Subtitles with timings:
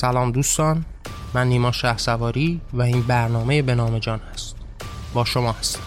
[0.00, 0.84] سلام دوستان
[1.34, 4.56] من نیما شه سواری و این برنامه به نام جان هست.
[5.14, 5.80] با شما هستم.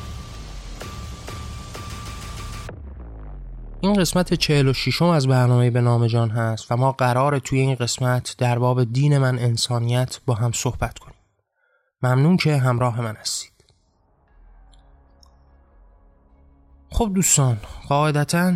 [3.81, 8.35] این قسمت 46 از برنامه به نام جان هست و ما قرار توی این قسمت
[8.37, 11.19] در باب دین من انسانیت با هم صحبت کنیم.
[12.03, 13.53] ممنون که همراه من هستید.
[16.89, 17.57] خب دوستان
[17.89, 18.53] قاعدتا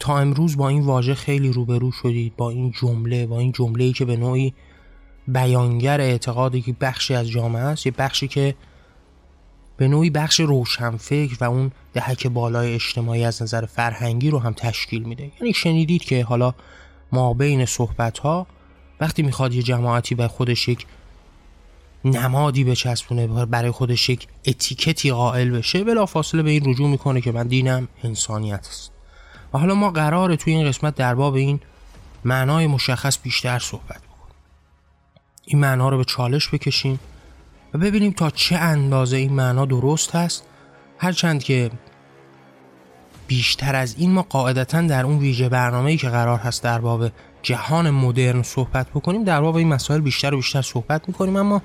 [0.00, 3.92] تا امروز با این واژه خیلی روبرو شدید با این جمله با این جمله ای
[3.92, 4.54] که به نوعی
[5.28, 8.54] بیانگر اعتقادی که بخشی از جامعه است یه بخشی که
[9.76, 15.02] به نوعی بخش روشنفکر و اون دهک بالای اجتماعی از نظر فرهنگی رو هم تشکیل
[15.02, 15.30] میده.
[15.40, 16.54] یعنی شنیدید که حالا
[17.12, 18.46] ما بین صحبت ها
[19.00, 20.86] وقتی می‌خواد یه جماعتی به خودش یک
[22.04, 27.32] نمادی بچسبونه برای خودش یک اتیکتی قائل بشه بلا فاصله به این رجوع می‌کنه که
[27.32, 28.90] من دینم انسانیت است.
[29.54, 31.60] و حالا ما قراره توی این قسمت در باب این
[32.24, 34.07] معنای مشخص بیشتر صحبت
[35.50, 37.00] این معنا رو به چالش بکشیم
[37.74, 40.44] و ببینیم تا چه اندازه این معنا درست هست
[40.98, 41.70] هرچند که
[43.26, 47.10] بیشتر از این ما قاعدتا در اون ویژه برنامه‌ای که قرار هست در باب
[47.42, 51.36] جهان مدرن صحبت بکنیم در باب این مسائل بیشتر و بیشتر صحبت می‌کنیم.
[51.36, 51.62] اما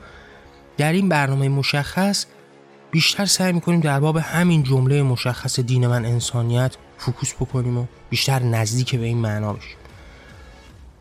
[0.78, 2.25] در این برنامه مشخص
[2.92, 8.44] بیشتر سعی می‌کنیم در باب همین جمله مشخص دین من انسانیت فوکوس بکنیم و بیشتر
[8.44, 9.78] نزدیک به این معنا بشیم.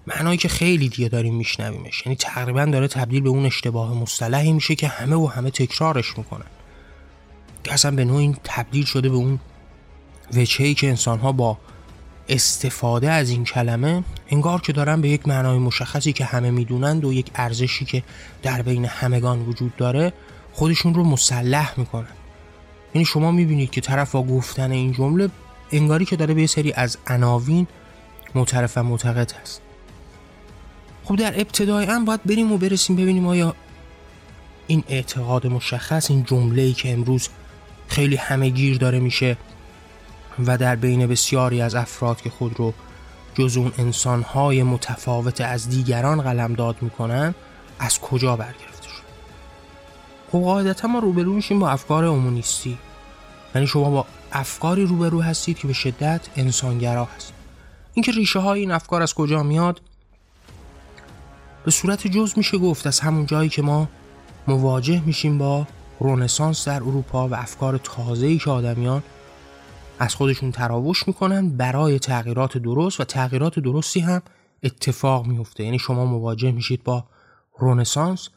[0.07, 2.07] معنایی که خیلی دیگه داریم میشنویمش.
[2.07, 6.47] یعنی تقریبا داره تبدیل به اون اشتباه مصطلحی میشه که همه و همه تکرارش می‌کنن.
[7.65, 9.39] که اصلا به نوع این تبدیل شده به اون
[10.35, 11.59] وچهی که انسان ها با
[12.29, 17.13] استفاده از این کلمه انگار که دارن به یک معنای مشخصی که همه می‌دونند و
[17.13, 18.03] یک ارزشی که
[18.43, 20.13] در بین همگان وجود داره
[20.53, 22.07] خودشون رو مسلح می‌کنن.
[22.95, 25.31] یعنی شما می‌بینید که طرف با گفتن این جمله
[25.73, 27.67] انگاری که داره به سری از عناوین
[28.35, 29.63] معترف و معتقد هست.
[31.05, 33.55] خب در ابتدای هم باید بریم و برسیم ببینیم آیا
[34.67, 37.29] این اعتقاد مشخص این جمله ای که امروز
[37.89, 39.37] خیلی همه گیر داره میشه
[40.47, 42.75] و در بین بسیاری از افراد که خود رو
[43.35, 47.35] جز اون انسانهای متفاوت از دیگران قلمداد می‌کنن
[47.79, 49.03] از کجا برگرفته شد؟
[50.33, 52.79] خب قاعدتا ما روبرو میشیم با افکار اومونیستی
[53.55, 57.33] یعنی شما با افکاری روبرو هستید که به شدت انسانگرا هست
[57.95, 59.81] اینکه ریشه های این افکار از کجا میاد؟
[61.65, 63.89] به صورت جز میشه گفت از همون جایی که ما
[64.47, 65.67] مواجه میشیم با
[66.01, 69.03] رونسانس در اروپا و افکار تازه‌ای که آدمیان
[69.99, 74.23] از خودشون تراوش می‌کنن برای تغییرات درست و تغییرات درستی هم
[74.63, 77.05] اتفاق میفته یعنی شما مواجه میشید با
[77.59, 78.29] رونسانس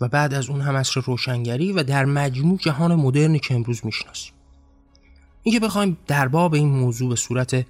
[0.00, 4.32] و بعد از اون هم عصر روشنگری و در مجموع جهان مدرنی که امروز می‌شناسیم.
[5.42, 7.66] اینکه بخوایم در باب این موضوع به صورت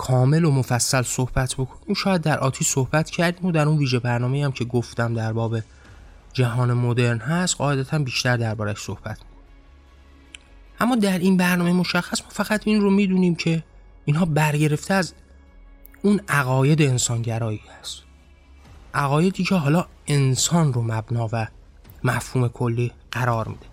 [0.00, 1.94] کامل و مفصل صحبت بکنیم.
[1.94, 5.58] شاید در آتی صحبت کردیم و در اون ویژه برنامه هم که گفتم در باب
[6.32, 9.18] جهان مدرن هست قاعدتا بیشتر دربارش صحبت
[10.80, 13.64] اما در این برنامه مشخص ما فقط این رو می‌دونیم که
[14.04, 15.12] اینها برگرفته از
[16.02, 18.02] اون عقاید انسانگرایی هست.
[18.94, 21.46] عقایدی که حالا انسان رو مبنا و
[22.04, 23.66] مفهوم کلی قرار میده.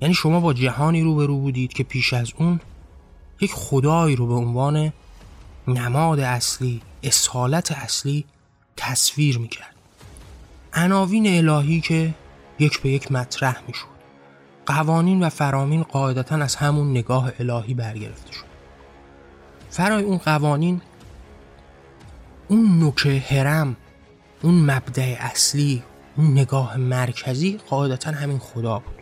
[0.00, 2.60] یعنی شما با جهانی روبرو بودید که پیش از اون
[3.40, 4.92] یک خدایی رو به عنوان
[5.68, 8.24] نماد اصلی اصالت اصلی
[8.76, 9.74] تصویر می‌کرد.
[10.72, 12.14] عناوین الهی که
[12.58, 13.96] یک به یک مطرح می‌شد.
[14.66, 18.44] قوانین و فرامین قاعدتا از همون نگاه الهی برگرفته شد.
[19.70, 20.80] فرای اون قوانین
[22.48, 23.76] اون نوک هرم
[24.42, 25.82] اون مبدع اصلی
[26.16, 28.95] اون نگاه مرکزی قاعدتا همین خدا بود.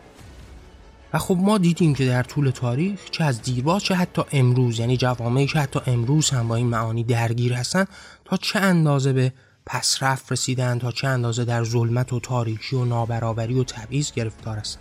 [1.15, 4.97] و خب ما دیدیم که در طول تاریخ چه از دیرباز چه حتی امروز یعنی
[4.97, 7.85] جوامعی که حتی امروز هم با این معانی درگیر هستن
[8.25, 9.33] تا چه اندازه به
[9.67, 14.81] پسرف رسیدن تا چه اندازه در ظلمت و تاریکی و نابرابری و تبعیض گرفتار هستن.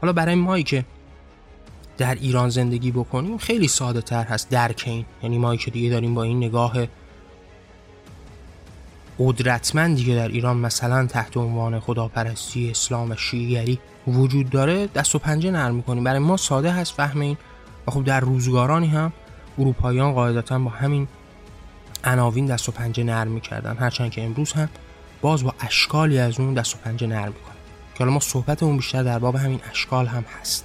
[0.00, 0.84] حالا برای مایی که
[1.98, 5.04] در ایران زندگی بکنیم خیلی ساده تر هست درک این.
[5.22, 6.86] یعنی مایی که دیگه داریم با این نگاه
[9.26, 15.18] قدرتمند دیگه در ایران مثلا تحت عنوان خداپرستی اسلام و شیعگری وجود داره دست و
[15.18, 17.36] پنجه نرم می‌کنیم برای ما ساده هست فهم این.
[17.86, 19.12] و خب در روزگارانی هم
[19.58, 21.08] اروپاییان قاعدتا با همین
[22.04, 23.76] عناوین دست و پنجه نرم می‌کردن.
[23.76, 24.68] هرچند که امروز هم
[25.20, 27.62] باز با اشکالی از اون دست و پنجه نرم می‌کنیم
[27.94, 30.64] که حالا ما صحبتمون بیشتر در باب همین اشکال هم هست.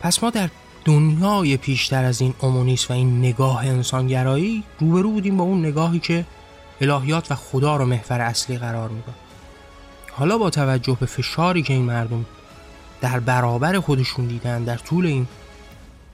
[0.00, 0.50] پس ما در
[0.84, 6.24] دنیای پیشتر از این اومونیس و این نگاه انسانگرایی روبرو بودیم با اون نگاهی که
[6.80, 9.14] الهیات و خدا رو محور اصلی قرار می‌داد.
[10.12, 12.26] حالا با توجه به فشاری که این مردم
[13.00, 15.26] در برابر خودشون دیدن در طول این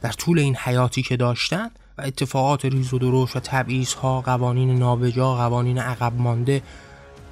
[0.03, 4.79] در طول این حیاتی که داشتن و اتفاقات ریز و درشت و تبعیض ها قوانین
[4.79, 6.63] نابجا قوانین عقب مانده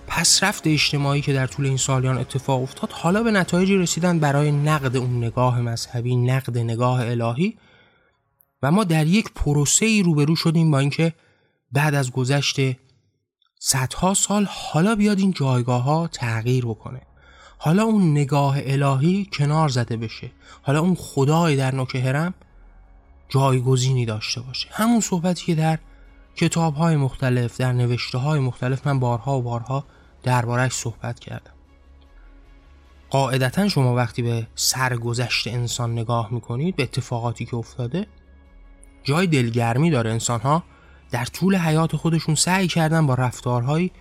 [0.06, 4.96] پسرفت اجتماعی که در طول این سالیان اتفاق افتاد حالا به نتایجی رسیدن برای نقد
[4.96, 7.56] اون نگاه مذهبی نقد نگاه الهی.
[8.62, 11.12] و ما در یک پروسه ای روبرو شدیم با اینکه
[11.72, 12.56] بعد از گذشت
[13.62, 17.00] صدها سال حالا بیاد این جایگاه ها تغییر بکنه.
[17.58, 20.30] حالا اون نگاه الهی کنار زده بشه.
[20.62, 22.34] حالا اون خدای در نوک هرم
[23.28, 24.68] جایگزینی داشته باشه.
[24.72, 25.78] همون صحبتی که در
[26.36, 29.84] کتاب های مختلف در نوشته های مختلف من بارها و بارها
[30.22, 31.52] دربارهش صحبت کردم.
[33.10, 38.06] قاعدتا شما وقتی به سرگذشت انسان نگاه می‌کنید به اتفاقاتی که افتاده
[39.04, 40.10] جای دلگرمی داره.
[40.10, 40.62] انسان ها
[41.10, 43.92] در طول حیات خودشون سعی کردن با رفتارهایی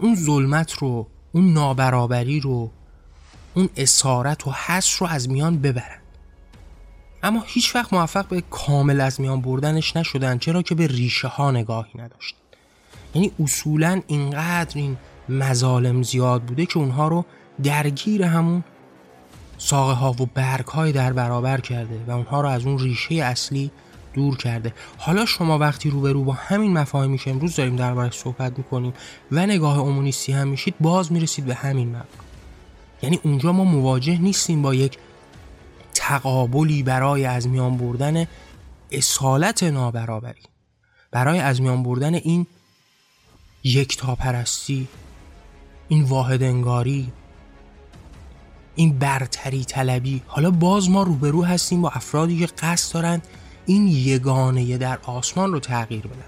[0.00, 2.70] اون ظلمت رو اون نابرابری رو
[3.54, 6.00] اون اسارت و حس رو از میان ببرن.
[7.22, 11.50] اما هیچ وقت موفق به کامل از میان بردنش نشدن چرا که به ریشه ها
[11.50, 12.38] نگاهی نداشتن.
[13.14, 14.96] یعنی اصولا اینقدر این
[15.28, 17.24] مظالم زیاد بوده که اونها رو
[17.62, 18.64] درگیر همون
[19.58, 23.70] ساقه ها و برگ های در برابر کرده و اونها رو از اون ریشه اصلی
[24.14, 24.74] دور کرده.
[24.98, 28.92] حالا شما وقتی روبرو با همین مفاهیمی که امروز داریم دربارش صحبت می‌کنیم
[29.32, 32.24] و نگاه امونیستی هم میشید باز می‌رسید به همین مفهوم
[33.02, 34.98] یعنی اونجا ما مواجه نیستیم با یک
[35.94, 38.26] تقابلی برای از میان بردن
[38.90, 40.42] اصالت نابرابری.
[41.10, 42.46] برای از میان بردن این
[43.64, 44.88] یکتاپرستی
[45.88, 47.12] این واحد انگاری
[48.74, 50.22] این برتری طلبی.
[50.26, 53.22] حالا باز ما روبرو هستیم با افرادی که قصد دارن
[53.66, 56.24] این یگانه در آسمان رو تغییر بدن.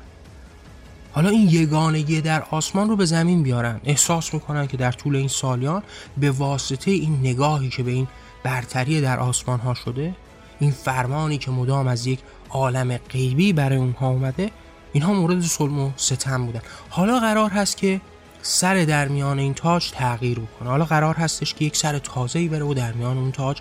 [1.13, 3.81] حالا این یگانگی در آسمان رو به زمین بیارن.
[3.85, 5.83] احساس می‌کنن که در طول این سالیان
[6.17, 8.09] به واسطه این نگاهی که به این
[8.43, 10.15] برتری در آسمان ها شده
[10.61, 12.19] این فرمانی که مدام از یک
[12.51, 14.51] عالم غیبی برای اونها اومده
[14.93, 16.61] اینها مورد ظلم و ستم بودن.
[16.89, 18.01] حالا قرار هست که
[18.43, 20.69] سر در میان این تاج تغییر بکنه.
[20.69, 23.59] حالا قرار هستش که یک سر تازه‌ای بره و در میان اون تاج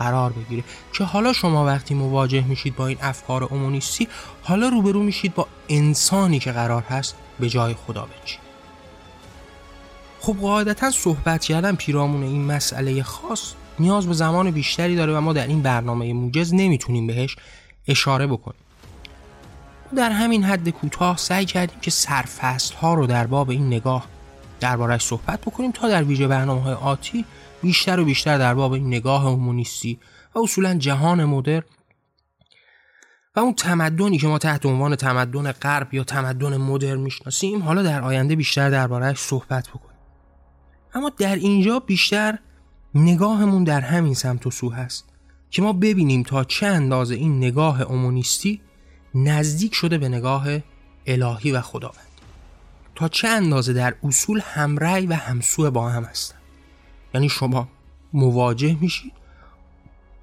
[0.00, 4.08] قرار بگیره که حالا شما وقتی مواجه میشید با این افکار اومونیستی
[4.42, 8.40] حالا روبرو میشید با انسانی که قرار هست به جای خدا بچید
[10.20, 15.32] خب قاعدتا صحبت کردن پیرامون این مسئله خاص نیاز به زمان بیشتری داره و ما
[15.32, 17.36] در این برنامه موجز نمی‌تونیم بهش
[17.88, 18.60] اشاره بکنیم.
[19.96, 24.06] در همین حد کوتاه سعی کردیم که سرفصل ها رو در باب این نگاه
[24.60, 27.24] دربارش صحبت بکنیم تا در ویژه برنامه های آتی
[27.62, 30.00] بیشتر و بیشتر در باب این نگاه هومونیستی
[30.34, 31.62] و اصولا جهان مدر
[33.36, 38.02] و اون تمدنی که ما تحت عنوان تمدن غرب یا تمدن مدر می‌شناسیم حالا در
[38.02, 39.98] آینده بیشتر دربارهش صحبت بکنیم.
[40.94, 42.38] اما در اینجا بیشتر
[42.94, 45.04] نگاهمون در همین سمت و سو هست
[45.50, 48.60] که ما ببینیم تا چه اندازه این نگاه اومونیستی
[49.14, 50.46] نزدیک شده به نگاه
[51.06, 52.06] الهی و خداوند.
[52.94, 56.39] تا چه اندازه در اصول همرأی و همسو با هم هستن.
[57.14, 57.68] یعنی شما
[58.12, 59.12] مواجه میشید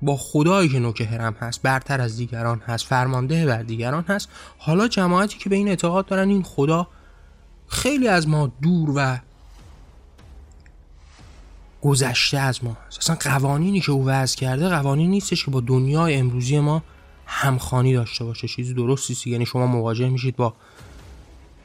[0.01, 4.29] با خدایی که نوک هرم هست برتر از دیگران هست فرمانده بر دیگران هست.
[4.57, 6.87] حالا جماعتی که به این اعتقاد دارن این خدا
[7.67, 9.17] خیلی از ما دور و
[11.81, 12.97] گذشته از ما هست.
[12.99, 16.83] اصلا قوانینی که او وضع کرده قوانین نیستش که با دنیای امروزی ما
[17.25, 18.47] همخانی داشته باشه.
[18.47, 20.53] چیزی درستی یعنی شما مواجه میشید با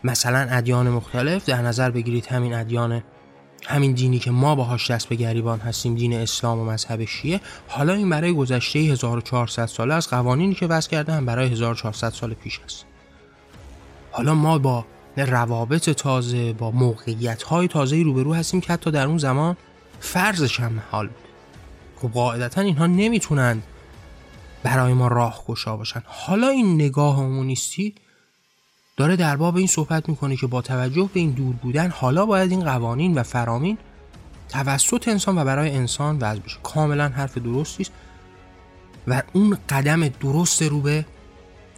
[0.05, 1.45] مثلا ادیان مختلف.
[1.45, 3.03] در نظر بگیرید همین ادیان
[3.67, 7.93] همین دینی که ما باهاش دست به گریبان هستیم دین اسلام و مذهب شیعه حالا
[7.93, 12.61] این برای گذشته 1400 ساله از قوانینی که وضع کرده هم برای 1400 سال پیش
[12.65, 12.85] است
[14.13, 14.85] حالا ما با
[15.17, 19.57] روابط تازه با موقعیت های تازه روبرو هستیم که حتی در اون زمان
[20.01, 21.17] فرضش هم حال بود.
[21.97, 23.63] خب قاعدتا اینها نمی‌تونن
[24.63, 26.03] برای ما راه باشن.
[26.07, 27.95] حالا این نگاه همونیستی
[28.97, 32.51] داره در باب این صحبت می‌کنه که با توجه به این دور بودن حالا باید
[32.51, 33.79] این قوانین و فرامین
[34.49, 36.59] توسط انسان و برای انسان وضع بشه.
[36.63, 37.93] کاملا حرف درستی است
[39.09, 41.05] و اون قدم درست رو به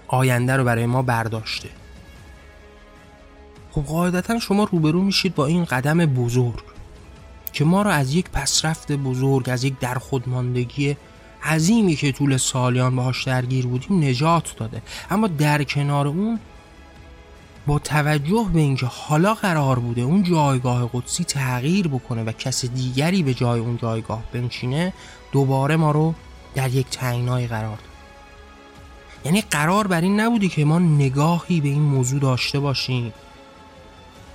[0.09, 1.69] آینده رو برای ما برداشته.
[3.71, 6.65] خب قاعدتا شما روبرو میشید با این قدم بزرگ
[7.53, 10.97] که ما رو از یک پسرفت بزرگ از یک درخودماندگی
[11.45, 14.83] عظیمی که طول سالیان باهاش درگیر بودیم نجات داده.
[15.11, 16.41] اما در کنار اون
[17.67, 23.23] با توجه به اینکه حالا قرار بوده اون جایگاه قدسی تغییر بکنه و کس دیگری
[23.23, 24.93] به جای اون جایگاه بنشینه
[25.33, 26.15] دوباره ما رو
[26.55, 27.95] در یک تنگنای قرار داد.
[29.25, 33.13] یعنی قرار بر این نبودی که ما نگاهی به این موضوع داشته باشیم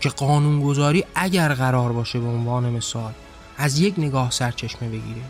[0.01, 3.13] که قانونگذاری اگر قرار باشه به عنوان مثال
[3.57, 5.21] از یک نگاه سرچشمه بگیره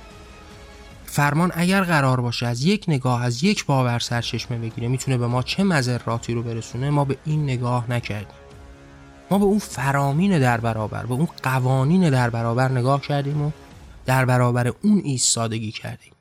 [1.09, 5.43] فرمان اگر قرار باشه از یک نگاه از یک باور سرچشمه بگیره می‌تونه به ما
[5.43, 8.37] چه مذراتی رو برسونه؟ ما به این نگاه نکردیم.
[9.31, 13.51] ما به اون فرامین در برابر به اون قوانین در برابر نگاه کردیم و
[14.05, 16.13] در برابر اون ایستادگی کردیم.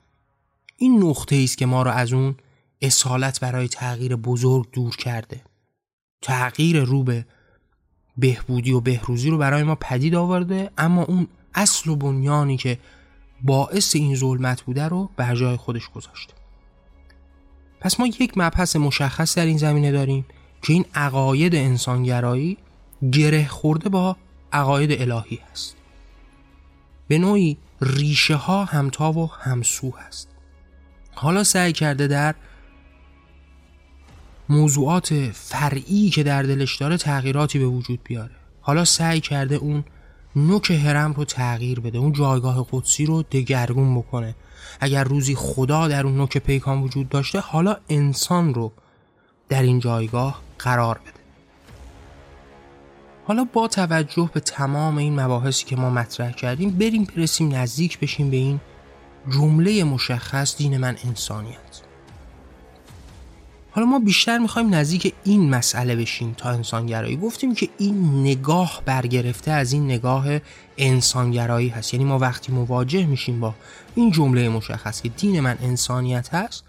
[0.77, 2.35] این نقطه است که ما رو از اون
[2.83, 5.41] اصالت برای تغییر بزرگ دور کرده.
[6.23, 7.27] تغییر رو به
[8.17, 12.79] بهبودی و بهروزی رو برای ما پدید آورده اما اون اصل و بنیانی که
[13.43, 16.35] باعث این ظلمت بوده رو بر جای خودش گذاشته
[17.81, 20.27] پس ما یک مبحث مشخص در این زمینه داریم
[20.63, 22.59] که این عقاید انسانگرایی
[23.13, 24.17] گره خورده با
[24.53, 25.77] عقاید الهی است
[27.09, 30.29] به نوعی ریشه ها همتا و همسو هست.
[31.15, 32.35] حالا سعی کرده در
[34.49, 38.35] موضوعات فرعی که در دلش داره تغییراتی به وجود بیاره.
[38.61, 39.85] حالا سعی کرده اون
[40.47, 44.35] نوک هرم رو تغییر بده اون جایگاه قدسی رو دگرگون بکنه.
[44.81, 48.73] اگر روزی خدا در اون نوک پیکان وجود داشته حالا انسان رو
[49.49, 51.19] در این جایگاه قرار بده.
[53.27, 58.31] حالا با توجه به تمام این مباحثی که ما مطرح کردیم بریم برسیم نزدیک بشیم
[58.31, 58.61] به این
[59.31, 61.88] جمله مشخص دین من انسانیت.
[63.71, 67.17] حالا ما بیشتر می‌خوایم نزدیک این مسئله بشیم تا انسانگرایی.
[67.17, 70.27] گفتیم که این نگاه برگرفته از این نگاه
[70.79, 71.95] انسانگرایی هست.
[71.95, 73.55] یعنی ما وقتی مواجه میشیم با
[73.95, 76.65] این جمله مشخص که دین من انسانیت هست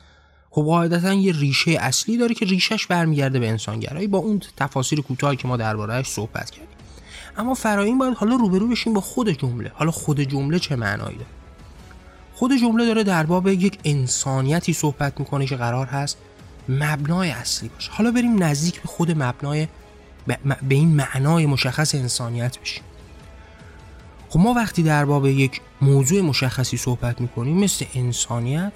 [0.51, 5.37] خب قاعدتا یه ریشه اصلی داره که ریشش برمیگرده به انسانگرایی با اون تفاصیل کوتاهی
[5.37, 6.69] که ما دربارهش صحبت کردیم.
[7.37, 9.71] اما فرایین باید حالا روبرو بشیم با خود جمله.
[9.75, 11.29] حالا خود جمله چه معنایی داره؟
[12.33, 16.17] خود جمله داره در باب یک انسانیتی صحبت می‌کنه که قرار هست
[16.69, 17.91] مبنای اصلی باشه.
[17.91, 19.67] حالا بریم نزدیک به خود مبنای
[20.45, 22.83] به این معنای مشخص انسانیت بشیم.
[24.29, 28.73] خب ما وقتی در باب یک موضوع مشخصی صحبت می‌کنیم مثل انسانیت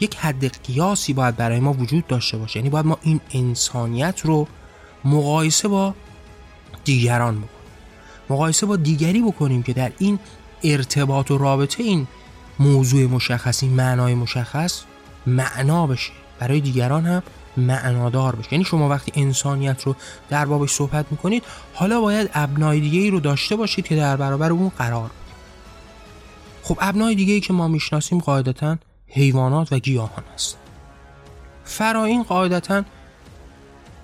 [0.00, 2.58] یک حد قیاسی باید برای ما وجود داشته باشه.
[2.58, 4.48] یعنی باید ما این انسانیت رو
[5.04, 5.94] مقایسه با
[6.84, 7.50] دیگران بکنیم.
[8.30, 10.18] مقایسه با دیگری بکنیم که در این
[10.64, 12.06] ارتباط و رابطه این
[12.58, 14.82] موضوع مشخصی معنای مشخص
[15.26, 16.12] معنا بشه.
[16.38, 17.22] برای دیگران هم
[17.56, 18.52] معنادار بشه.
[18.52, 19.94] یعنی شما وقتی انسانیت رو
[20.28, 21.42] در بابش صحبت می‌کنید
[21.74, 25.10] حالا باید ابنای دیگه ای رو داشته باشید که در برابر اون قرار.
[26.62, 30.58] خب ابنای دیگه ای که ما می‌شناسیم قاعدتا حیوانات و گیاهان است
[31.64, 32.82] فرا این قاعدتا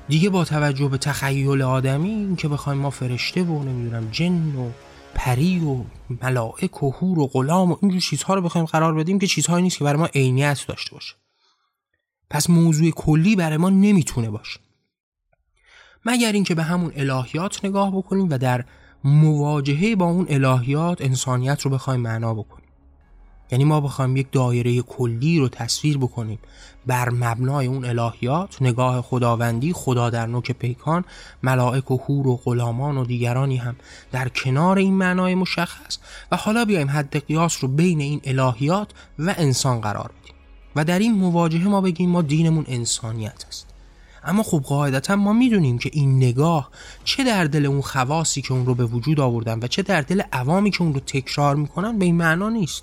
[0.09, 4.71] دیگه با توجه به تخیل آدمی این که بخوایم ما فرشته و نمی‌دونم جن و
[5.15, 5.77] پری و
[6.23, 9.79] ملائک و هور و غلام و اینجور چیزها رو بخوایم قرار بدیم که چیزهایی نیست
[9.79, 11.15] که برای ما عینیت داشته باشه.
[12.33, 14.61] پس موضوع کلی برای ما نمی‌تونه باشه.
[16.05, 18.65] مگر اینکه به همون الهیات نگاه بکنیم و در
[19.05, 22.69] مواجهه با اون الهیات انسانیت رو بخوایم معنا بکنیم.
[23.51, 26.39] یعنی ما بخوایم یک دایره کلی رو تصویر بکنیم
[26.87, 31.05] بر مبنای اون الهیات نگاه خداوندی خدا در نوک پیکان
[31.43, 33.77] ملائک و هور و غلامان و دیگرانی هم
[34.13, 35.99] در کنار این معنای مشخص
[36.33, 40.32] و حالا بیایم حد قیاس رو بین این الهیات و انسان قرار بدیم.
[40.77, 43.67] و در این مواجهه ما بگیم ما دینمون انسانیت است.
[44.25, 46.71] اما خب قاعدتا ما می‌دونیم که این نگاه
[47.05, 50.23] چه در دل اون خواصی که اون رو به وجود آوردن و چه در دل
[50.33, 52.83] عوامی که اون رو تکرار می‌کنن به این معنا نیست.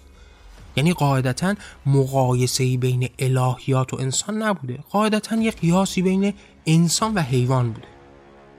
[0.75, 1.55] یعنی قاعدتا
[1.85, 4.79] مقایسه بین الهیات و انسان نبوده.
[4.89, 6.33] قاعدتا یه قیاسی بین
[6.65, 7.87] انسان و حیوان بوده.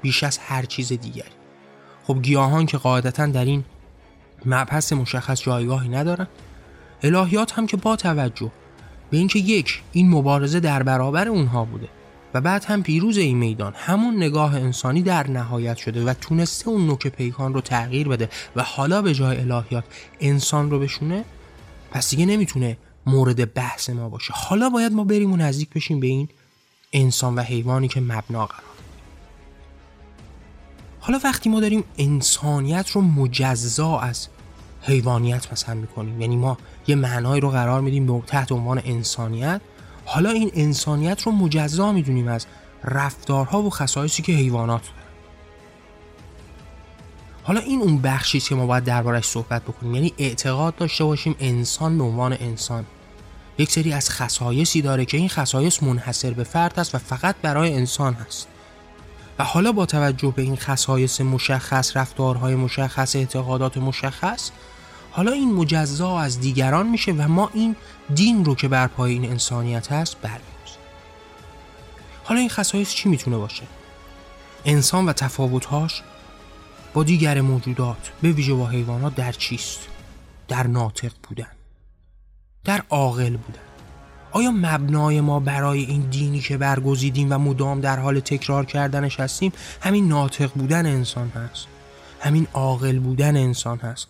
[0.02, 1.30] بیش از هر چیز دیگری.
[2.06, 3.64] خب گیاهان که قاعدتا در این
[4.46, 6.26] مبحث مشخص جایگاهی ندارن.
[7.02, 8.50] الهیات هم که با توجه
[9.10, 11.88] به اینکه یک این مبارزه در برابر اونها بوده
[12.34, 16.86] و بعد هم پیروز این میدان همون نگاه انسانی در نهایت شده و تونسته اون
[16.86, 19.84] نوک پیکان رو تغییر بده و حالا به جای الهیات
[20.20, 21.24] انسان رو بشونه
[21.90, 22.76] پس دیگه نمی‌تونه
[23.06, 24.32] مورد بحث ما باشه.
[24.36, 26.28] حالا باید ما بریم و نزدیک بشیم به این
[26.92, 28.62] انسان و حیوانی که مبنا قرار.
[31.00, 34.28] حالا وقتی ما داریم انسانیت رو مجزا از
[34.82, 36.58] حیوانیت مثلا می‌کنیم یعنی ما
[36.90, 39.61] یه معنایی رو قرار میدیم به تحت عنوان انسانیت.
[40.04, 42.47] حالا این انسانیت رو مجزا می‌دونیم از
[42.85, 44.94] رفتارها و خصایصی که حیوانات دارن.
[47.42, 49.94] حالا این اون بخشی که ما باید دربارش صحبت بکنیم.
[49.94, 52.87] یعنی اعتقاد داشته باشیم انسان به عنوان انسان.
[53.59, 57.75] یک سری از خصایصی داره که این خصایص منحصر به فرد است و فقط برای
[57.75, 58.49] انسان هست.
[59.38, 64.50] و حالا با توجه به این خصایص مشخص رفتارهای مشخص اعتقادات مشخص
[65.10, 67.76] حالا این مجزا از دیگران میشه و ما این
[68.14, 70.50] دین رو که بر پای این انسانیت هست برمی‌داریم.
[72.24, 73.62] حالا این خصایص چی می‌تونه باشه؟
[74.64, 76.02] انسان و تفاوتهاش
[76.94, 79.78] با دیگر موجودات به ویژه با حیوانات در چیست؟
[80.48, 81.50] در ناطق بودن.
[82.64, 83.60] در عاقل بودن.
[84.32, 89.52] آیا مبنای ما برای این دینی که برگزیدیم و مدام در حال تکرار کردنش هستیم
[89.80, 91.66] همین ناطق بودن انسان هست؟
[92.20, 94.08] همین عاقل بودن انسان هست؟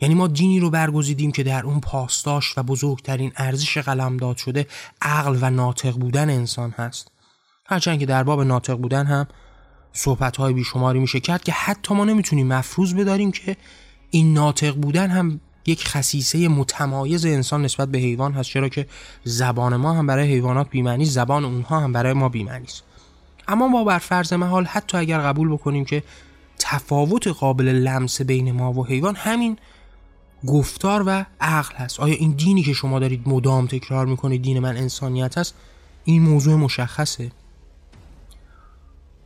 [0.00, 4.66] یعنی ما دینی رو برگزیدیم که در اون پاسداش و بزرگترین ارزش قلمداد شده
[5.02, 7.10] عقل و ناطق بودن انسان هست.
[7.66, 9.26] هرچند که در باب ناطق بودن هم
[9.92, 13.56] صحبت های بیشماری میشه کرد که حتی ما نمی‌تونیم مفروض بداریم که
[14.10, 18.50] این ناطق بودن هم یک خصیصه متمایز انسان نسبت به حیوان هست.
[18.50, 18.86] چرا که
[19.24, 22.82] زبان ما هم برای حیوانات بیمعنی زبان اونها هم برای ما بیمعنی است.
[23.48, 26.02] اما ما بر فرض محال حتی اگر قبول بکنیم که
[26.58, 29.58] تفاوت قابل لمس بین ما و حیوان همین
[30.46, 32.00] گفتار و عقل هست.
[32.00, 35.54] آیا این دینی که شما دارید مدام تکرار می‌کنید دین من انسانیت هست
[36.04, 37.32] این موضوع مشخصه.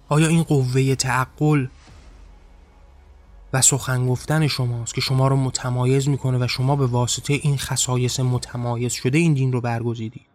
[0.08, 1.66] آیا این قوه تعقل
[3.52, 8.20] و سخن گفتن شماست که شما رو متمایز می‌کنه و شما به واسطه این خصایص
[8.20, 10.26] متمایز شده این دین رو برگزیدید؟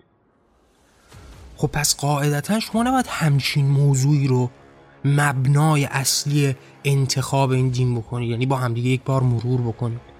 [1.58, 4.50] خب پس قاعدتا شما نباید همچین موضوعی رو
[5.06, 8.30] مبنای اصلی انتخاب این دین بکنید.
[8.30, 10.15] یعنی با همدیگه یک بار مرور بکنید.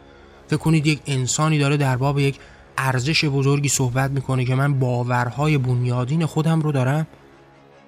[0.48, 2.40] فکر کنید یک انسانی داره در باب یک
[2.78, 7.08] ارزش بزرگی صحبت می‌کنه که من باورهای بنیادین خودم رو دارم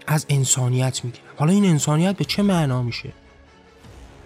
[0.07, 1.23] از انسانیت می‌گیرم.
[1.37, 3.13] حالا این انسانیت به چه معنا میشه؟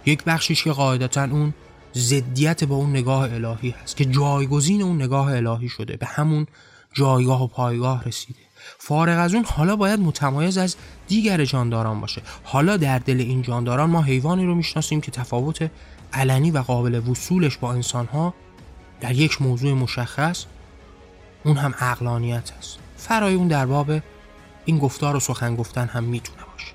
[0.05, 1.53] یک بخشیش که قاعدتا اون
[1.93, 6.47] زدیت با اون نگاه الهی هست که جایگزین اون نگاه الهی شده به همون
[6.93, 8.39] جایگاه و پایگاه رسیده.
[8.77, 10.75] فارغ از اون حالا باید متمایز از
[11.07, 12.21] دیگر جانداران باشه.
[12.43, 15.69] حالا در دل این جانداران ما حیوانی رو می‌شناسیم که تفاوت
[16.13, 18.33] علنی و قابل وصولش با انسانها
[19.01, 20.45] در یک موضوع مشخص
[21.43, 22.77] اون هم اقلانیت است.
[22.97, 23.91] فرای اون در باب
[24.65, 26.73] این گفتار و سخن گفتن هم می‌تونه باشه.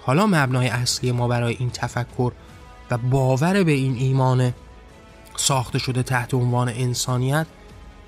[0.00, 2.32] حالا مبنای اصلی ما برای این تفکر
[2.90, 4.52] و باور به این ایمان
[5.36, 7.46] ساخته شده تحت عنوان انسانیت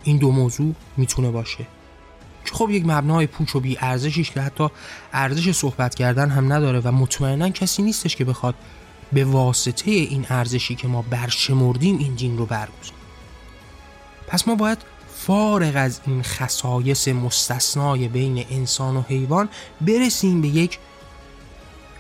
[0.04, 1.66] این دو موضوع می‌تونه باشه.
[2.44, 4.68] که خب یک مبنای پوچ و بی ارزشیش که حتی
[5.12, 8.54] ارزش صحبت کردن هم نداره و مطمئنا کسی نیستش که بخواد
[9.14, 13.04] به واسطه این ارزشی که ما برشمردیم این دین رو برگزاریم
[14.26, 14.78] پس ما باید
[15.16, 19.48] فارغ از این خصایص مستثنای بین انسان و حیوان
[19.80, 20.78] برسیم به یک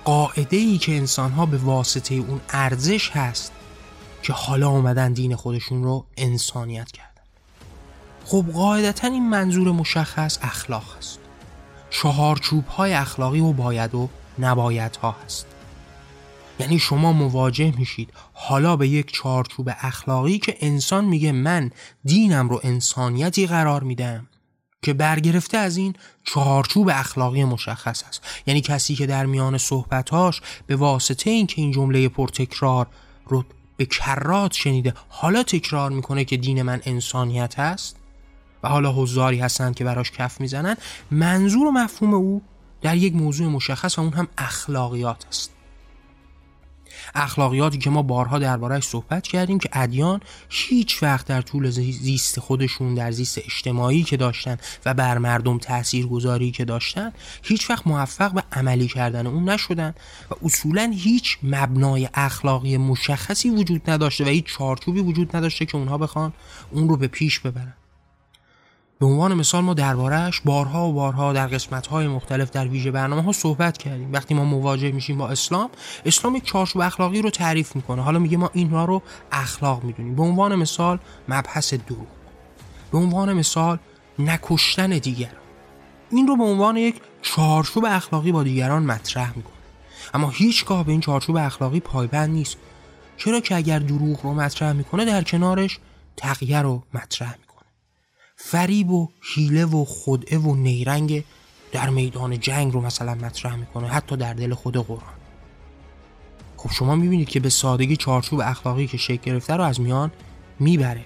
[0.04, 3.52] قاعده ای که انسان ها به واسطه اون ارزش هست
[4.22, 7.10] که حالا اومدن دین خودشون رو انسانیت کردن.
[8.24, 11.18] خب قاعدتا این منظور مشخص اخلاق است.
[11.90, 15.46] چهارچوب های اخلاقی و باید و نباید ها هست.
[16.58, 18.12] یعنی شما مواجه میشید.
[18.32, 21.70] حالا به یک چارچوب اخلاقی که انسان میگه من
[22.04, 24.26] دینم رو انسانیتی قرار میدم.
[24.82, 28.22] که برگرفته از این چهارچوب اخلاقی مشخص است.
[28.46, 32.86] یعنی کسی که در میان صحبتاش به واسطه اینکه این جمله پرتکرار
[33.26, 33.44] رو
[33.76, 37.96] به کرات شنیده حالا تکرار می‌کنه که دین من انسانیت است
[38.62, 40.76] و حالا حضاری هستند که براش کف می‌زنن
[41.10, 42.42] منظور و مفهوم او
[42.82, 45.50] در یک موضوع مشخص و اون هم اخلاقیات است.
[47.14, 52.94] اخلاقیاتی که ما بارها دربارهش صحبت کردیم که ادیان هیچ وقت در طول زیست خودشون
[52.94, 57.12] در زیست اجتماعی که داشتن و بر مردم تأثیر گذاری که داشتن
[57.42, 59.94] هیچ وقت موفق به عملی کردن اون نشدن
[60.30, 65.98] و اصولا هیچ مبنای اخلاقی مشخصی وجود نداشته و هیچ چارچوبی وجود نداشته که اونها
[65.98, 66.32] بخوان
[66.70, 67.74] اون رو به پیش ببرن.
[68.98, 73.32] به عنوان مثال ما دربارهش بارها و بارها در قسمت‌های مختلف در ویژه برنامه ها
[73.32, 74.12] صحبت کردیم.
[74.12, 75.70] وقتی ما مواجه میشیم با اسلام
[76.06, 78.02] اسلام یک چارچوب اخلاقی رو تعریف می‌کنه.
[78.02, 79.02] حالا میگه ما اینها رو
[79.32, 80.14] اخلاق می‌دونیم.
[80.14, 82.06] به عنوان مثال مبحث دروغ.
[82.92, 83.78] به عنوان مثال
[84.18, 85.34] نکشتن دیگران.
[86.10, 89.54] این رو به عنوان یک چارچوب اخلاقی با دیگران مطرح می‌کنه.
[90.14, 92.56] اما هیچگاه به این چارچوب اخلاقی پایبند نیست.
[93.16, 95.78] چرا که اگر دروغ رو مطرح می‌کنه در کنارش
[96.16, 97.34] تقیه رو مطرح
[98.36, 101.24] فریب و حیله و خدعه و نیرنگ
[101.72, 105.14] در میدان جنگ رو مثلا مطرح می‌کنه حتی در دل خود قرآن.
[106.56, 110.12] خب شما می‌بینید که به سادگی چارچوب اخلاقی که شکل گرفته رو از میان
[110.58, 111.04] می‌بره.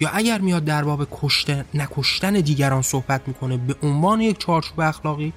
[0.00, 5.32] یا اگر میاد در باب کشته نکشتن دیگران صحبت می‌کنه به عنوان یک چارچوب اخلاقی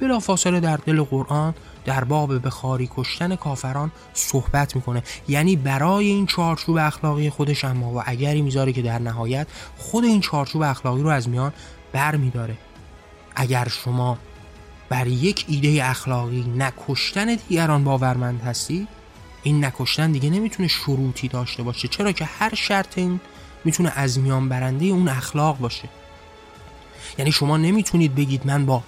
[0.00, 5.02] بلافاصله در دل قرآن در باب بخاری کشتن کافران صحبت می‌کنه.
[5.28, 9.46] یعنی برای این چارچوب اخلاقی خودش اما و اگری می‌ذاره که در نهایت
[9.78, 11.52] خود این چارچوب اخلاقی رو از میان
[11.92, 12.56] بر میداره.
[13.36, 14.18] اگر شما
[14.88, 18.88] بر یک ایده اخلاقی نکشتن دیگران باورمند هستی
[19.42, 21.88] این نکشتن دیگه نمی‌تونه شروطی داشته باشه.
[21.88, 23.20] چرا که هر شرط این
[23.64, 25.88] می‌تونه از میان برنده اون اخلاق باشه.
[27.18, 28.82] یعنی شما نمی‌تونید بگید من با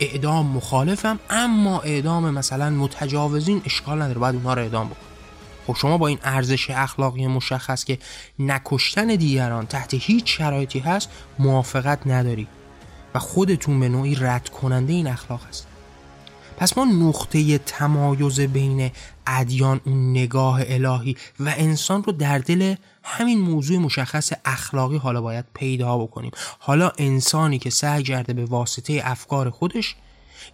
[0.00, 4.96] اعدام مخالفم اما اعدام مثلا متجاوزین اشکال نداره باید اونها رو اعدام بکن
[5.66, 7.98] خب شما با این ارزش اخلاقی مشخص که
[8.38, 12.48] نکشتن دیگران تحت هیچ شرایطی هست موافقت نداری.
[13.14, 15.66] و خودتون به نوعی رد کننده این اخلاق هست
[16.56, 18.90] پس ما نقطه تمایز بین
[19.26, 25.44] ادیان اون نگاه الهی و انسان رو در دل همین موضوع مشخص اخلاقی حالا باید
[25.54, 26.30] پیدا بکنیم.
[26.58, 29.94] حالا انسانی که سعی کرده به واسطه افکار خودش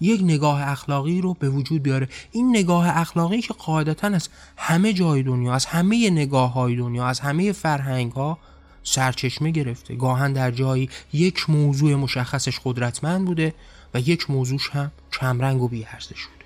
[0.01, 2.09] یک نگاه اخلاقی رو به وجود بیاره.
[2.33, 7.21] این نگاه اخلاقی که قاعدتا از همه جای دنیا از همه نگاه های دنیا از
[7.21, 8.39] همه فرهنگ ها
[8.83, 9.95] سرچشمه گرفته.
[9.97, 13.55] گاهن در جایی یک موضوع مشخصش قدرتمند بوده
[13.95, 16.43] و یک موضوعش هم کمرنگ و بیارزش بوده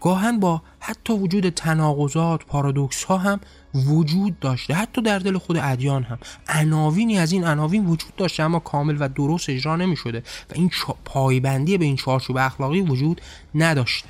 [0.00, 3.40] گاهن با حتی وجود تناقضات پارادوکس ها هم
[3.74, 4.74] وجود داشته.
[4.74, 6.18] حتی در دل خود ادیان هم.
[6.48, 10.18] عناوینی از این عناوین وجود داشته اما کامل و درست اجرا نمی شده
[10.50, 10.70] و این
[11.04, 13.20] پایبندی به این چارچوب اخلاقی وجود
[13.54, 14.08] نداشته.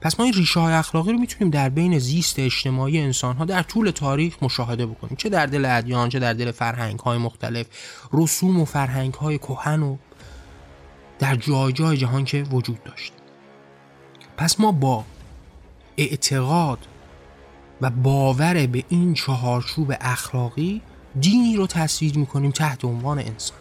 [0.00, 3.62] پس ما این ریشه های اخلاقی رو می‌تونیم در بین زیست اجتماعی انسان ها در
[3.62, 5.16] طول تاریخ مشاهده بکنیم.
[5.16, 7.66] چه در دل ادیان چه در دل فرهنگ های مختلف.
[8.12, 9.96] رسوم و فرهنگ های کهن و
[11.18, 13.12] در جای جای جهان که وجود داشت.
[14.36, 15.04] پس ما با
[15.96, 16.78] اعتقاد
[17.80, 20.82] و باور به این چهارچوب اخلاقی
[21.20, 23.58] دینی رو تصویر می‌کنیم تحت عنوان انسان.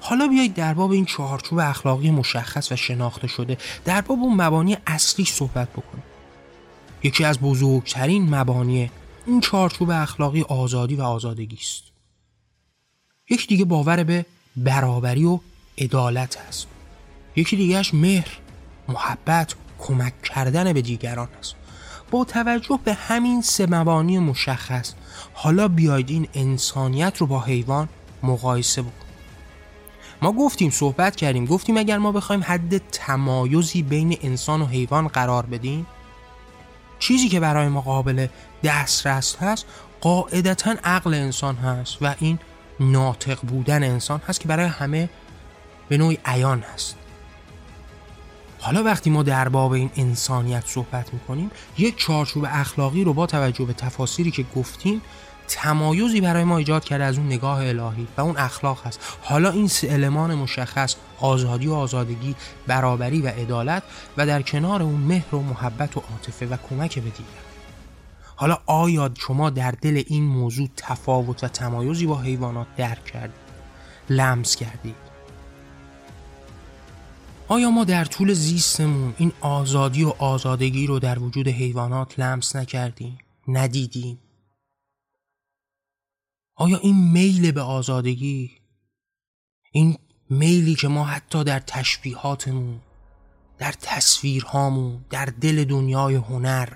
[0.00, 4.76] حالا بیایید در باب این چهارچوب اخلاقی مشخص و شناخته شده در باب اون مبانی
[4.86, 6.04] اصلی صحبت بکنیم.
[7.02, 8.90] یکی از بزرگترین مبانی
[9.26, 11.82] این چهارچوب اخلاقی آزادی و آزادگی است.
[13.30, 15.40] یکی دیگه باور به برابری و
[15.78, 16.66] عدالت است.
[17.36, 18.38] یکی دیگهش مهر
[18.88, 21.54] محبت کمک کردن به دیگران است.
[22.10, 24.92] با توجه به همین سه مبانی مشخص
[25.34, 27.88] حالا بیاید این انسانیت رو با حیوان
[28.22, 29.04] مقایسه بکنیم.
[30.22, 35.46] ما گفتیم صحبت کردیم گفتیم اگر ما بخوایم حد تمایزی بین انسان و حیوان قرار
[35.46, 35.86] بدیم
[36.98, 38.26] چیزی که برای ما قابل
[38.64, 39.66] دسترس هست
[40.00, 42.38] قاعدتا عقل انسان هست و این
[42.80, 45.08] ناطق بودن انسان هست که برای همه
[45.88, 46.96] به نوعی عیان هست.
[48.64, 53.64] حالا وقتی ما در باب این انسانیت صحبت می‌کنیم یک چارچوب اخلاقی رو با توجه
[53.64, 55.02] به تفاصیلی که گفتیم
[55.48, 59.00] تمایزی برای ما ایجاد کرده از اون نگاه الهی و اون اخلاق هست.
[59.22, 62.34] حالا این سه المان مشخص آزادی و آزادگی
[62.66, 63.82] برابری و عدالت
[64.16, 67.44] و در کنار اون مهر و محبت و عاطفه و کمک به دیگر
[68.36, 73.44] حالا آیا شما در دل این موضوع تفاوت و تمایزی با حیوانات درک کردید؟
[74.10, 75.03] لمس کردید؟
[77.48, 83.18] آیا ما در طول زیستمون این آزادی و آزادگی رو در وجود حیوانات لمس نکردیم؟
[83.48, 84.18] ندیدیم.
[86.56, 88.50] آیا این میل به آزادگی
[89.72, 89.98] این
[90.30, 92.80] میلی که ما حتی در تشبیهاتمون
[93.58, 96.68] در تصویرهامون در دل دنیای هنر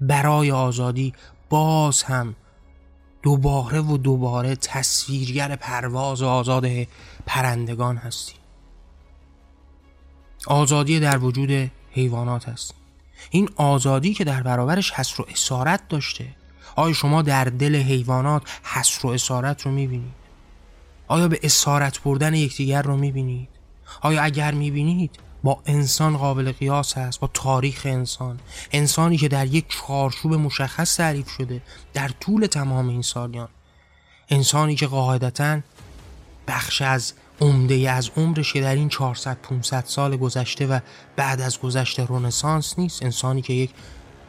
[0.00, 1.12] برای آزادی
[1.48, 2.36] باز هم
[3.22, 6.66] دوباره و دوباره تصویرگر پرواز آزاد
[7.26, 8.45] پرندگان هستیم؟
[10.46, 12.74] آزادی در وجود حیوانات است.
[13.30, 16.26] این آزادی که در برابرش حسر و اسارت داشته.
[16.76, 20.14] آیا شما در دل حیوانات حسر و اسارت رو می‌بینید؟
[21.08, 23.48] آیا به اسارت بردن یکدیگر رو می‌بینید؟
[24.00, 25.10] آیا اگر می‌بینید
[25.42, 28.40] با انسان قابل قیاس هست با تاریخ انسان.
[28.72, 31.62] انسانی که در یک چارچوب مشخص تعریف شده
[31.94, 33.48] در طول تمام این سالیان.
[34.28, 35.60] انسانی که قاعدتا
[36.48, 40.80] بخش از عمده از عمرش در این 400 500 سال گذشته و
[41.16, 43.02] بعد از گذشته رنسانس نیست.
[43.02, 43.70] انسانی که یک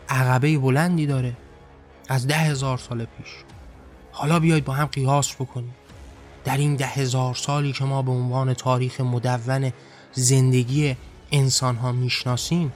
[0.09, 1.33] عقبه بلندی داره
[2.09, 3.27] از ده هزار سال پیش.
[4.11, 5.75] حالا بیاید با هم قیاس بکنیم.
[6.45, 9.71] در این ده هزار سالی که ما به عنوان تاریخ مدون
[10.13, 10.95] زندگی
[11.31, 12.71] انسان ها می‌شناسیم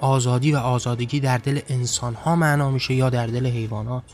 [0.00, 4.04] آزادی و آزادگی در دل انسان ها معنا میشه یا در دل حیوانات؟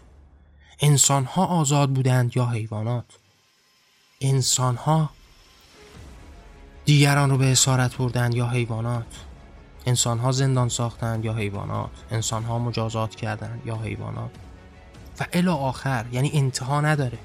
[0.80, 3.04] انسان ها آزاد بودند یا حیوانات؟
[4.20, 5.10] انسان ها
[6.84, 9.06] دیگران رو به اسارت بردند یا حیوانات؟
[9.86, 14.30] انسان ها زندان ساختند یا حیوانات؟ انسان ها مجازات کردند یا حیوانات؟
[15.20, 17.18] و الا آخر یعنی انتها نداره.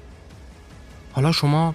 [1.12, 1.74] حالا شما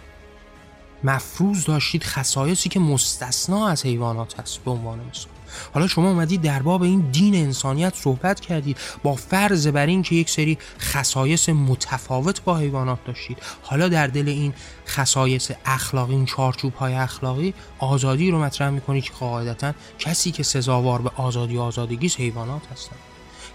[1.04, 5.33] مفروض داشتید خصایصی که مستثنا از حیوانات هست به عنوان مثال.
[5.74, 10.16] حالا شما اومدید در باب این دین انسانیت صحبت کردید با فرض بر این که
[10.16, 13.38] یک سری خصایص متفاوت با حیوانات داشتید.
[13.62, 14.54] حالا در دل این
[14.88, 21.02] خصایص اخلاقی این چارچوب های اخلاقی آزادی رو مطرح می‌کنید که قاعدتا کسی که سزاوار
[21.02, 23.00] به آزادی آزادگی حیوانات هستند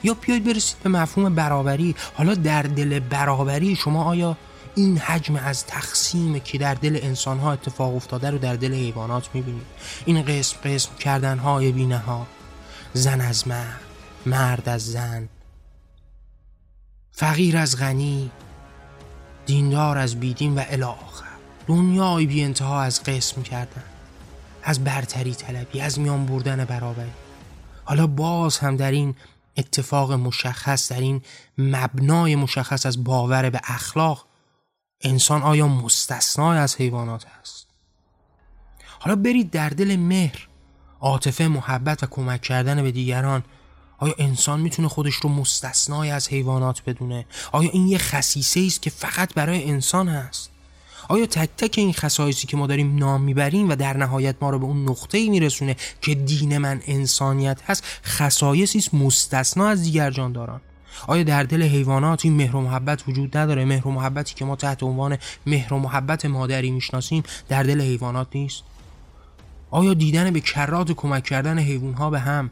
[0.03, 1.95] یا بیاید برسید به مفهوم برابری.
[2.15, 4.37] حالا در دل برابری شما آیا
[4.79, 9.29] این حجم از تقسیم که در دل انسان ها اتفاق افتاده رو در دل حیوانات
[9.35, 9.67] می‌بینید
[10.07, 12.27] این قسم قسم کردن های بینه ها
[12.93, 13.81] زن از مرد
[14.27, 15.29] مرد از زن.
[17.13, 18.31] فقیر از غنی
[19.47, 21.27] دیندار از بیدین و الاخر
[21.67, 23.85] دنیای بی انتها از قسم کردن
[24.63, 27.13] از برتری طلبی از میان بردن برابری.
[27.85, 29.15] حالا باز هم در این
[29.57, 31.23] اتفاق مشخص در این
[31.59, 34.28] مبنای مشخص از باور به اخلاق
[35.01, 37.67] انسان آیا مستثنای از حیوانات است؟
[38.99, 40.49] حالا برید در دل مهر
[41.01, 43.45] عاطفه محبت و کمک کردن به دیگران
[43.99, 48.91] آیا انسان می‌تونه خودش رو مستثنای از حیوانات بدونه؟ آیا این یه خصیصه است که
[48.91, 50.51] فقط برای انسان هست؟
[51.09, 54.59] آیا تک تک این خصایصی که ما داریم نام می‌بریم و در نهایت ما رو
[54.59, 60.11] به اون نقطه ای میرسونه که دین من انسانیت هست خصایصی است مستثنا از دیگر
[60.11, 60.61] جانداران؟
[61.07, 64.57] آیا در دل حیوانات این مهر و محبت وجود نداره؟ مهر و محبتی که ما
[64.57, 68.63] تحت عنوان مهر و محبت مادری می‌شناسیم در دل حیوانات نیست؟
[69.71, 72.51] آیا دیدن به کرات کمک کردن حیوانها به هم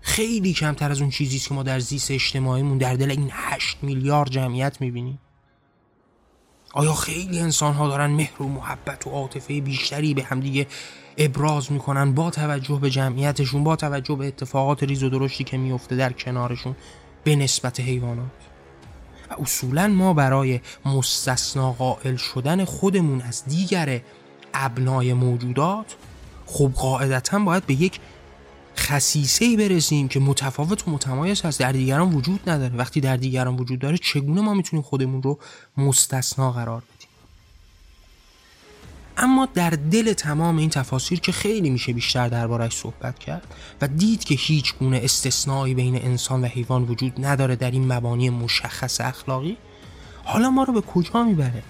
[0.00, 4.30] خیلی کمتر از اون چیزی که ما در زیست اجتماعیمون در دل این هشت میلیارد
[4.30, 5.18] جمعیت می‌بینیم؟
[6.74, 10.66] آیا خیلی انسان ها دارن مهر و محبت و عاطفه بیشتری به همدیگه
[11.18, 15.96] ابراز می‌کنن با توجه به جمعیتشون با توجه به اتفاقات ریز و درشتی که میفته
[15.96, 16.76] در کنارشون؟
[17.24, 18.30] به نسبت حیوانات.
[19.30, 24.00] و اصولا ما برای مستثنا قائل شدن خودمون از دیگر
[24.54, 25.96] ابنای موجودات
[26.46, 28.00] خب قاعدتا باید به یک
[28.76, 31.60] خصیصه برسیم که متفاوت و متمایز هست.
[31.60, 32.76] در دیگران وجود نداره.
[32.76, 35.38] وقتی در دیگران وجود داره چگونه ما می‌تونیم خودمون رو
[35.76, 36.82] مستثنا قرار
[39.22, 44.24] اما در دل تمام این تفاسیر که خیلی میشه بیشتر دربارش صحبت کرد و دید
[44.24, 49.56] که هیچ گونه استثنایی بین انسان و حیوان وجود نداره در این مبانی مشخص اخلاقی
[50.24, 51.62] حالا ما رو به کجا می‌بره؟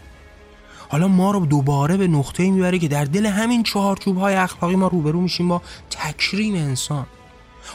[0.88, 4.86] حالا ما رو دوباره به نقطه می‌بره که در دل همین چهارچوب های اخلاقی ما
[4.86, 7.06] روبرو میشیم با تکریم انسان.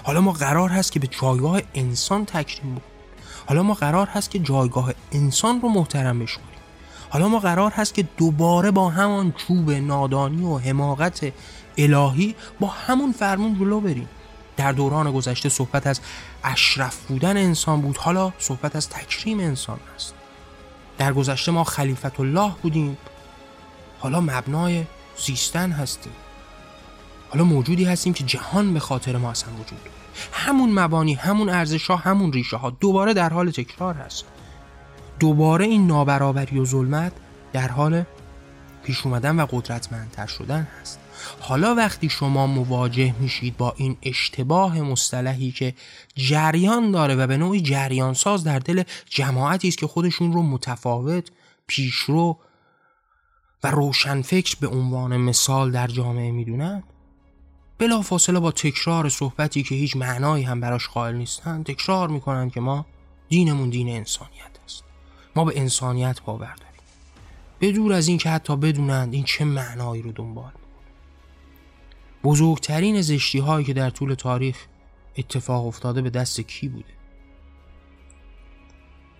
[0.03, 2.97] حالا ما قرار هست که به جایگاه انسان تکریم بکنیم.
[3.47, 6.56] حالا ما قرار هست که جایگاه انسان رو محترم بشوریم
[7.17, 11.33] حالا ما قرار هست که دوباره با همان چوب نادانی و حماقت
[11.77, 14.09] الهی با همون فرمون جلو بریم.
[14.57, 15.99] در دوران گذشته صحبت از
[16.43, 20.13] اشرف بودن انسان بود حالا صحبت از تکریم انسان است.
[20.97, 22.97] در گذشته ما خلیفت الله بودیم
[23.99, 24.83] حالا مبنای
[25.25, 26.13] زیستن هستیم.
[27.29, 29.79] حالا موجودی هستیم که جهان به خاطر ما اصلا وجود
[30.31, 34.25] همون مبانی همون ارزش ها همون ریشه ها دوباره در حال تکرار هست.
[35.19, 37.11] دوباره این نابرابری و ظلمت
[37.53, 38.03] در حال
[38.83, 40.99] پیش اومدن و قدرتمندتر شدن هست.
[41.39, 45.73] حالا وقتی شما مواجه میشید با این اشتباه مصطلحی که
[46.15, 51.31] جریان داره و به نوعی جریان ساز در دل جماعتی است که خودشون رو متفاوت
[51.67, 52.37] پیشرو
[53.63, 56.83] و روشنفکر به عنوان مثال در جامعه می‌دونن
[57.77, 62.59] بلا فاصله با تکرار صحبتی که هیچ معنایی هم براش قائل نیستن تکرار می‌کنن که
[62.59, 62.85] ما
[63.29, 64.56] دینمون دین انسانیت.
[65.37, 66.81] ما به انسانیت باور داریم.
[67.59, 70.51] به دور از این که حتی بدونند این چه معنایی رو دنبال.
[72.23, 74.57] بزرگترین زشتی هایی که در طول تاریخ
[75.17, 76.93] اتفاق افتاده به دست کی بوده؟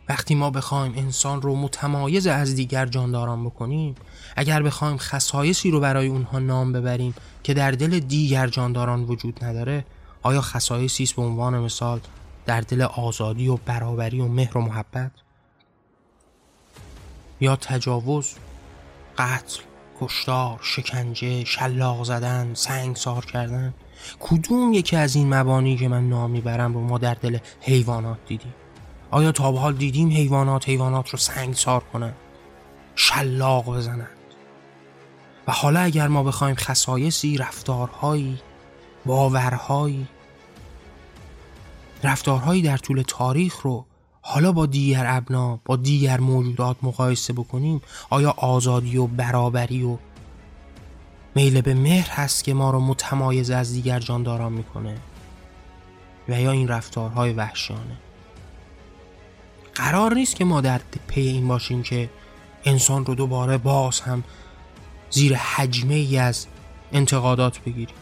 [0.10, 3.96] وقتی ما بخوایم انسان رو متمایز از دیگر جانداران بکنیم
[4.36, 9.86] اگر بخوایم خصایصی رو برای اونها نام ببریم که در دل دیگر جانداران وجود نداره
[10.22, 12.00] آیا خصایصی است به عنوان مثال
[12.46, 15.12] در دل آزادی و برابری و مهر و محبت؟
[17.40, 18.34] یا تجاوز؟
[19.18, 19.62] قتل
[20.02, 23.74] کشتار شکنجه شلاق زدن سنگ سار کردن؟
[24.20, 28.54] کدوم یکی از این مبانی که من نام می‌برم رو ما در دل حیوانات دیدیم؟
[29.12, 32.16] آیا تا به حال دیدیم حیوانات حیوانات رو سنگ سار کنند
[32.96, 34.08] شلاق بزنند؟
[35.48, 38.40] و حالا اگر ما بخوایم خصایصی رفتارهایی
[39.06, 40.08] باورهایی
[42.04, 43.86] رفتارهایی در طول تاریخ رو
[44.30, 49.98] حالا با دیگر ابنا با دیگر موجودات مقایسه بکنیم آیا آزادی و برابری و
[51.36, 54.98] میل به مهر هست که ما رو متمایز از دیگر جانداران می‌کنه؟
[56.30, 57.98] و یا این رفتارهای وحشیانه؟
[59.76, 62.10] قرار نیست که ما در پی این باشیم که
[62.66, 64.24] انسان رو دوباره باز هم
[65.10, 66.48] زیر حجمه ای از
[66.92, 67.96] انتقادات بگیریم.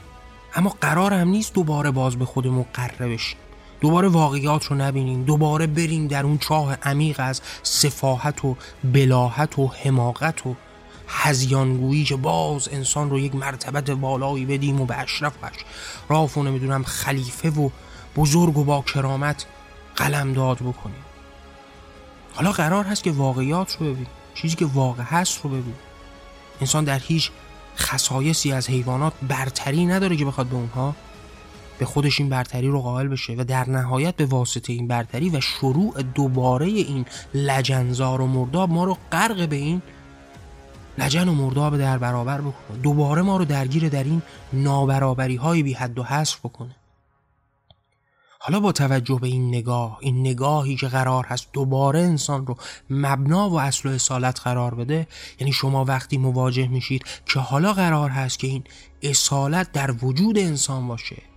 [0.56, 3.38] اما قرار هم نیست دوباره باز به خودمون قره بشیم.
[3.86, 9.68] دوباره واقعیات رو نبینیم دوباره بریم در اون چاه عمیق از سفاحت و بلاحت و
[9.68, 10.56] حماقت و
[11.08, 15.56] هزیانگویی که باز انسان رو یک مرتبت بالایی بدیم و به اشرفش
[16.10, 17.70] راف و نمی‌دونم خلیفه و
[18.16, 19.46] بزرگ و با کرامت
[19.96, 21.06] قلم داد بکنیم.
[22.34, 25.80] حالا قرار هست که واقعیات رو ببینیم چیزی که واقع هست رو ببینیم
[26.62, 27.32] انسان در هیچ
[27.78, 30.96] خصایصی از حیوانات برتری نداره که بخواد به اونها
[31.80, 35.42] به خودش این برتری رو قائل بشه و در نهایت به واسطه این برتری و
[35.42, 39.82] شروع دوباره این لجنزار و مرداب ما رو غرق به این
[40.98, 42.78] لجن و مرداب در برابر بکنه.
[42.84, 44.22] دوباره ما رو درگیر در این
[44.54, 46.76] نابرابری های بی حد و حصر بکنه.
[48.40, 52.58] حالا با توجه به این نگاه این نگاهی که قرار هست دوباره انسان رو
[52.90, 55.08] مبنا و اصل و اصالت قرار بده
[55.40, 58.64] یعنی شما وقتی مواجه میشید که حالا قرار هست که این
[59.04, 61.35] اصالت در وجود انسان باشه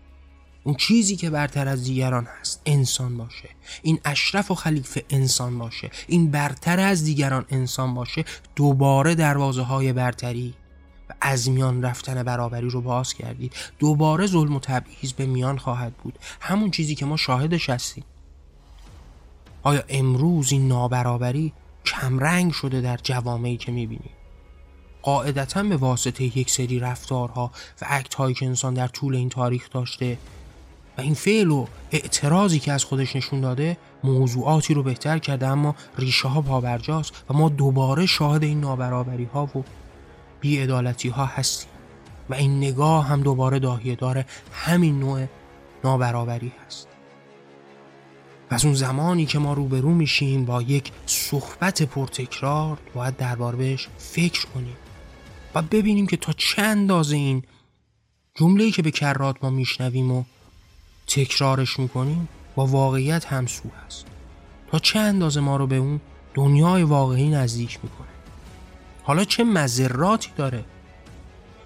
[0.68, 2.62] اون چیزی که برتر از دیگران هست.
[2.66, 3.48] انسان باشه.
[3.83, 5.90] این اشرف و خلیفه انسان باشه.
[6.07, 8.24] این برتر از دیگران انسان باشه.
[8.57, 10.54] دوباره دروازه های برتری
[11.11, 15.94] و از میان رفتن برابری رو باز کردید دوباره ظلم و تبعیض به میان خواهد
[15.94, 16.18] بود.
[16.40, 18.04] همون چیزی که ما شاهدش هستیم.
[19.62, 21.52] آیا امروز این نابرابری
[21.85, 24.12] کمرنگ شده در جوامعی که می‌بینیم؟
[25.02, 27.50] قاعدتا به واسطه یک سری رفتارها
[27.83, 30.18] و اکت هایی که انسان در طول این تاریخ داشته
[30.98, 35.74] و این فعل و اعتراضی که از خودش نشون داده موضوعاتی رو بهتر کرده اما
[35.98, 39.64] ریشه ها پابرجاست و ما دوباره شاهد این نابرابری ها و
[40.40, 41.70] بیعدالتی ها هستیم
[42.30, 45.26] و این نگاه هم دوباره داهیه داره همین نوع
[45.84, 46.88] نابرابری هست.
[48.50, 53.88] و از اون زمانی که ما روبرو میشیم با یک صحبت پرتکرار باید درباره بهش
[53.98, 54.76] فکر کنیم
[55.54, 57.42] و ببینیم که تا چند اندازه این
[58.34, 60.24] جمله‌ای که به کرات ما میشنویم و
[61.09, 64.05] تکرارش می‌کنیم با واقعیت همسو هست.
[64.71, 66.01] تا چه اندازه ما رو به اون
[66.35, 68.09] دنیای واقعی نزدیک می‌کنه؟
[69.03, 70.64] حالا چه مذراتی داره؟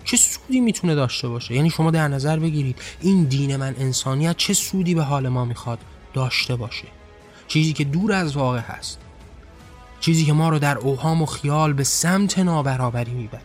[0.05, 4.55] چه سودی می‌تونه داشته باشه؟ یعنی شما در نظر بگیرید این دین من انسانیت چه
[4.55, 5.79] سودی به حال ما می‌خواد
[6.15, 6.87] داشته باشه؟
[7.49, 8.99] چیزی که دور از واقع هست.
[10.01, 13.43] چیزی که ما رو در اوهام و خیال به سمت نابرابری می‌بره.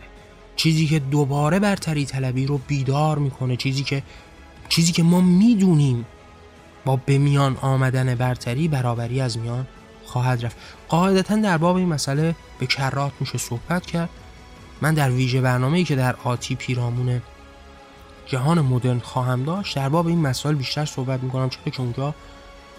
[0.56, 3.56] چیزی که دوباره برتری طلبی رو بیدار می‌کنه.
[3.56, 4.02] چیزی که
[4.68, 6.06] چیزی که ما می‌دونیم
[6.84, 9.66] با به میان آمدن برتری برابری از میان
[10.04, 10.56] خواهد رفت.
[10.88, 14.08] قاعدتا در باب این مسئله به کرات میشه صحبت کرد.
[14.80, 17.22] من در ویژه برنامه‌ای که در آتی پیرامون
[18.26, 22.14] جهان مدرن خواهم داشت در باب این مسائل بیشتر صحبت می‌کنم چون که اونجا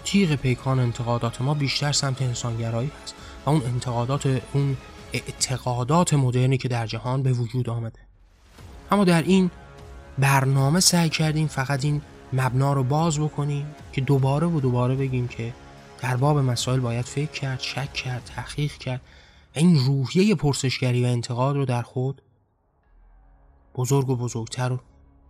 [0.04, 3.14] تیغ پیکان انتقادات ما بیشتر سمت انسانگرایی هست
[3.46, 4.76] و اون انتقادات اون
[5.12, 7.98] اعتقادات مدرنی که در جهان به وجود آمده.
[8.90, 9.50] اما در این
[10.20, 12.02] برنامه سعی کردیم فقط این
[12.32, 15.52] مبنا رو باز بکنیم که دوباره و دوباره بگیم که
[16.02, 19.00] در باب مسائل باید فکر کرد شک کرد تحقیق کرد.
[19.56, 22.22] و این روحیه پرسشگری و انتقاد رو در خود
[23.74, 24.78] بزرگ و بزرگتر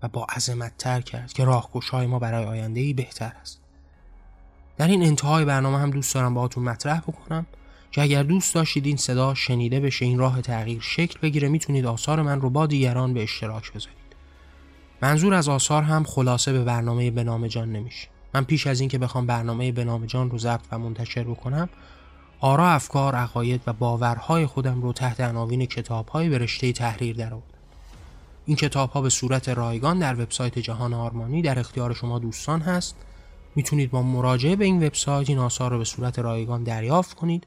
[0.03, 3.61] و با عظمتتر کرد که راهگشای ما برای آینده ای بهتر است.
[4.79, 7.47] در این انتهای برنامه هم دوست دارم باهاتون مطرح بکنم
[7.91, 12.23] که اگر دوست داشتید این صدا شنیده بشه این راه تغییر شکل بگیره می‌تونید آثار
[12.23, 14.00] من رو با دیگران به اشتراک بذارید.
[15.03, 18.09] منظور از آثار هم خلاصه به برنامه به جان نمیشه.
[18.35, 21.69] من پیش از اینکه بخوام برنامه به جان رو ضبط و منتشر بکنم
[22.41, 27.59] آرا افکار عقاید و باورهای خودم رو تحت عناوین کتابهایی به رشته تحریر درآوردم.
[28.47, 32.97] این کتاب ها به صورت رایگان در وبسایت جهان آرمانی در اختیار شما دوستان هست.
[33.55, 37.47] می‌تونید با مراجعه به این وبسایت این آثار رو به صورت رایگان دریافت کنید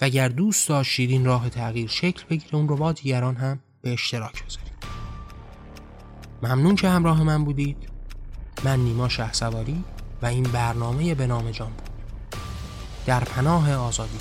[0.00, 3.92] و اگر دوست داشتید این راه تغییر شکل بگیره اون رو با دیگران هم به
[3.92, 5.03] اشتراک بذارید.
[6.44, 7.76] ممنون که همراه من بودید.
[8.64, 9.84] من نیما شه سواری
[10.22, 11.88] و این برنامه به نام جان بود.
[13.06, 14.18] در پناه آزادی.